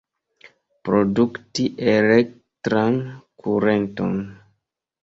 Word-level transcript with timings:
Produkti 0.87 1.67
elektran 1.93 2.99
kurenton. 3.45 4.21